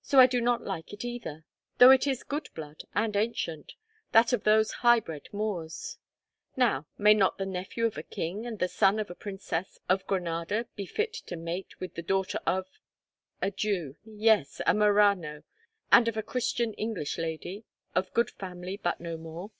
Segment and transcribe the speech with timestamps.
[0.00, 1.44] So I do not like it either,
[1.76, 5.98] though it is good blood and ancient—that of those high bred Moors.
[6.56, 10.06] Now, may not the nephew of a king and the son of a princess of
[10.06, 15.42] Granada be fit to mate with the daughter of—a Jew, yes, a Marano,
[15.92, 19.50] and of a Christian English lady, of good family, but no more?"